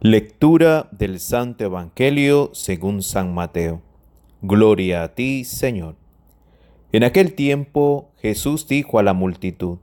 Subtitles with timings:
[0.00, 3.82] Lectura del Santo Evangelio según San Mateo.
[4.42, 5.96] Gloria a ti, Señor.
[6.92, 9.78] En aquel tiempo Jesús dijo a la multitud,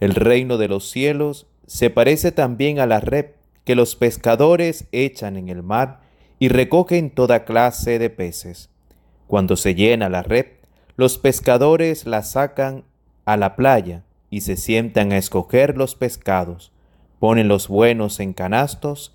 [0.00, 3.32] El reino de los cielos se parece también a la red
[3.66, 6.00] que los pescadores echan en el mar
[6.38, 8.70] y recogen toda clase de peces.
[9.26, 10.46] Cuando se llena la red,
[10.96, 12.84] los pescadores la sacan
[13.26, 16.72] a la playa y se sientan a escoger los pescados,
[17.18, 19.14] ponen los buenos en canastos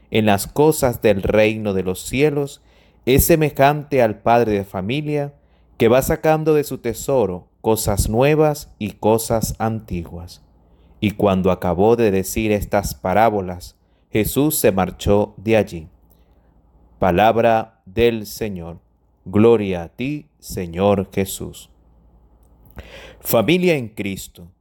[0.11, 2.61] en las cosas del reino de los cielos
[3.05, 5.33] es semejante al padre de familia
[5.77, 10.43] que va sacando de su tesoro cosas nuevas y cosas antiguas.
[10.99, 13.75] Y cuando acabó de decir estas parábolas,
[14.11, 15.87] Jesús se marchó de allí.
[16.99, 18.79] Palabra del Señor.
[19.25, 21.69] Gloria a ti, Señor Jesús.
[23.19, 24.51] Familia en Cristo.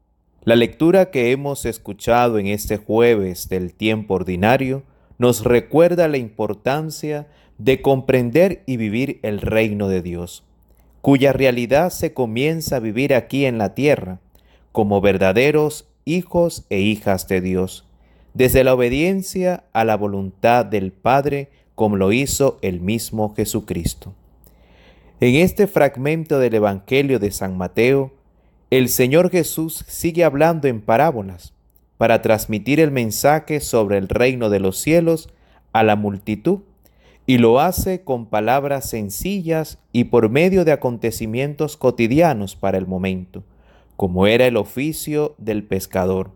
[0.42, 4.84] La lectura que hemos escuchado en este jueves del tiempo ordinario
[5.20, 7.26] nos recuerda la importancia
[7.58, 10.44] de comprender y vivir el reino de Dios,
[11.02, 14.18] cuya realidad se comienza a vivir aquí en la tierra,
[14.72, 17.84] como verdaderos hijos e hijas de Dios,
[18.32, 24.14] desde la obediencia a la voluntad del Padre, como lo hizo el mismo Jesucristo.
[25.20, 28.10] En este fragmento del Evangelio de San Mateo,
[28.70, 31.52] el Señor Jesús sigue hablando en parábolas
[32.00, 35.28] para transmitir el mensaje sobre el reino de los cielos
[35.74, 36.60] a la multitud
[37.26, 43.44] y lo hace con palabras sencillas y por medio de acontecimientos cotidianos para el momento,
[43.98, 46.30] como era el oficio del pescador.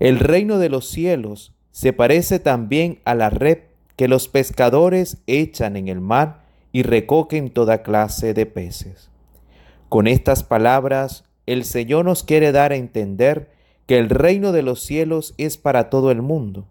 [0.00, 3.60] El reino de los cielos se parece también a la red
[3.96, 9.08] que los pescadores echan en el mar y recogen toda clase de peces.
[9.88, 13.58] Con estas palabras, el Señor nos quiere dar a entender
[13.90, 16.64] que el reino de los cielos es para todo el mundo,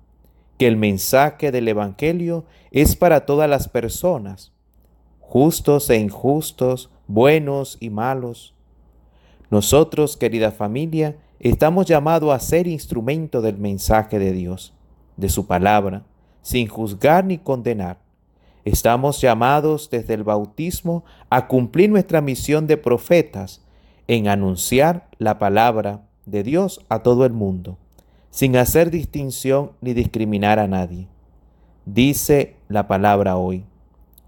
[0.57, 4.53] que el mensaje del Evangelio es para todas las personas,
[5.19, 8.55] justos e injustos, buenos y malos.
[9.49, 14.73] Nosotros, querida familia, estamos llamados a ser instrumento del mensaje de Dios,
[15.17, 16.05] de su palabra,
[16.41, 17.99] sin juzgar ni condenar.
[18.63, 23.61] Estamos llamados desde el bautismo a cumplir nuestra misión de profetas
[24.07, 27.77] en anunciar la palabra de Dios a todo el mundo,
[28.29, 31.07] sin hacer distinción ni discriminar a nadie.
[31.85, 33.65] Dice la palabra hoy,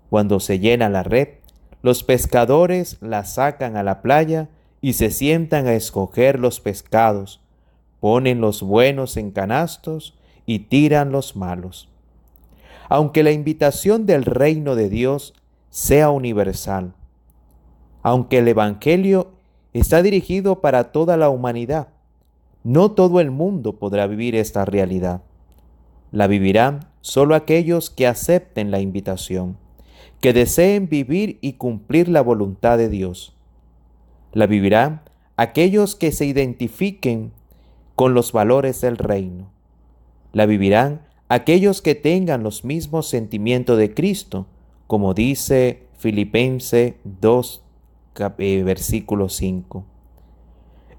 [0.10, 1.30] cuando se llena la red,
[1.82, 4.50] los pescadores la sacan a la playa
[4.82, 7.42] y se sientan a escoger los pescados,
[8.00, 11.90] ponen los buenos en canastos y tiran los malos.
[12.90, 15.34] Aunque la invitación del reino de Dios
[15.70, 16.94] sea universal,
[18.04, 19.32] aunque el Evangelio
[19.74, 21.90] está dirigido para toda la humanidad.
[22.64, 25.22] No todo el mundo podrá vivir esta realidad.
[26.12, 29.58] La vivirán solo aquellos que acepten la invitación,
[30.20, 33.36] que deseen vivir y cumplir la voluntad de Dios.
[34.34, 35.02] La vivirán
[35.38, 37.32] aquellos que se identifiquen
[37.96, 39.52] con los valores del reino.
[40.34, 44.48] La vivirán aquellos que tengan los mismos sentimientos de Cristo,
[44.88, 47.71] como dice Filipense 2, eh,
[48.16, 49.86] versículo 5.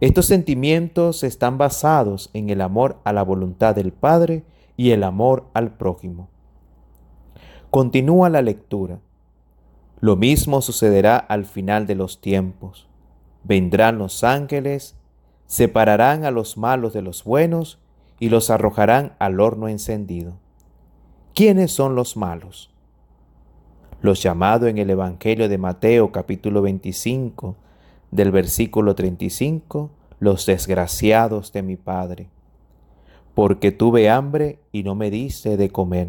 [0.01, 4.45] Estos sentimientos están basados en el amor a la voluntad del Padre
[4.77, 6.29] y el amor al prójimo.
[7.71, 8.99] Continúa la lectura.
[10.01, 12.89] Lo mismo sucederá al final de los tiempos.
[13.45, 14.97] Vendrán los ángeles,
[15.47, 17.79] separarán a los malos de los buenos
[18.19, 20.35] y los arrojarán al horno encendido.
[21.35, 22.72] ¿Quiénes son los malos?
[24.03, 27.55] Los llamados en el Evangelio de Mateo capítulo 25
[28.11, 32.29] del versículo 35, los desgraciados de mi Padre.
[33.35, 36.09] Porque tuve hambre y no me diste de comer,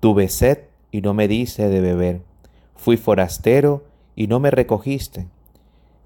[0.00, 2.22] tuve sed y no me diste de beber,
[2.74, 3.84] fui forastero
[4.16, 5.28] y no me recogiste,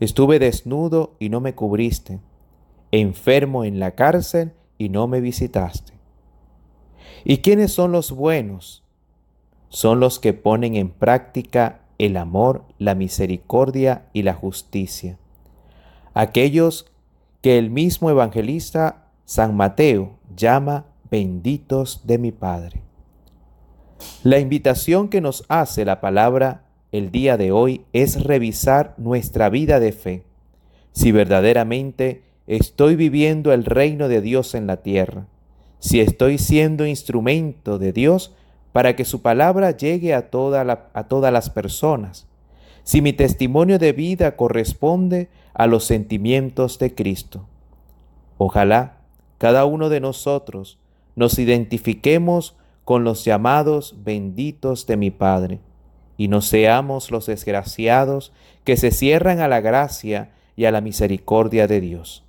[0.01, 2.19] estuve desnudo y no me cubriste,
[2.91, 5.93] enfermo en la cárcel y no me visitaste.
[7.25, 8.83] ¿Y quiénes son los buenos?
[9.73, 15.19] Son los que ponen en práctica el amor, la misericordia y la justicia.
[16.13, 16.93] Aquellos
[17.41, 22.83] que el mismo evangelista San Mateo llama benditos de mi Padre.
[24.23, 29.81] La invitación que nos hace la palabra el día de hoy es revisar nuestra vida
[29.81, 30.25] de fe,
[30.93, 35.29] si verdaderamente estoy viviendo el reino de Dios en la tierra,
[35.79, 38.35] si estoy siendo instrumento de Dios
[38.73, 42.27] para que su palabra llegue a, toda a todas las personas,
[42.85, 47.47] si mi testimonio de vida corresponde a los sentimientos de Cristo.
[48.39, 48.99] Ojalá
[49.39, 50.79] cada uno de nosotros
[51.15, 55.61] nos identifiquemos con los llamados benditos de mi Padre,
[56.17, 58.33] y no seamos los desgraciados
[58.65, 62.25] que se cierran a la gracia y a la misericordia de Dios.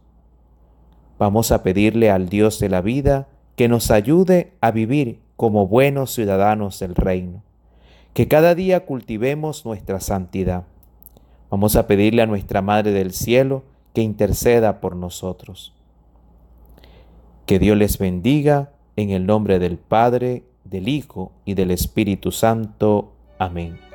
[1.19, 6.13] Vamos a pedirle al Dios de la vida que nos ayude a vivir como buenos
[6.13, 7.43] ciudadanos del reino,
[8.13, 10.63] que cada día cultivemos nuestra santidad.
[11.49, 13.63] Vamos a pedirle a nuestra Madre del Cielo
[13.93, 15.73] que interceda por nosotros.
[17.45, 23.13] Que Dios les bendiga en el nombre del Padre, del Hijo y del Espíritu Santo.
[23.37, 23.92] Amén.